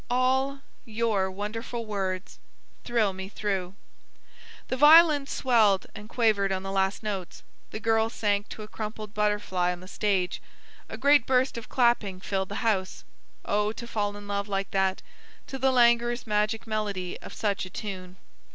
"All—your—wonderful 0.09 1.85
words 1.85 2.39
Thrill 2.83 3.13
me 3.13 3.29
through—" 3.29 3.75
The 4.67 4.75
violins 4.75 5.29
swelled 5.29 5.85
and 5.93 6.09
quavered 6.09 6.51
on 6.51 6.63
the 6.63 6.71
last 6.71 7.03
notes, 7.03 7.43
the 7.69 7.79
girl 7.79 8.09
sank 8.09 8.49
to 8.49 8.63
a 8.63 8.67
crumpled 8.67 9.13
butterfly 9.13 9.71
on 9.71 9.79
the 9.79 9.87
stage, 9.87 10.41
a 10.89 10.97
great 10.97 11.27
burst 11.27 11.55
of 11.55 11.69
clapping 11.69 12.19
filled 12.19 12.49
the 12.49 12.65
house. 12.65 13.03
Oh, 13.45 13.71
to 13.73 13.85
fall 13.85 14.17
in 14.17 14.27
love 14.27 14.47
like 14.47 14.71
that, 14.71 15.03
to 15.45 15.59
the 15.59 15.71
languorous 15.71 16.25
magic 16.25 16.65
melody 16.65 17.19
of 17.19 17.31
such 17.31 17.63
a 17.67 17.69
tune! 17.69 18.15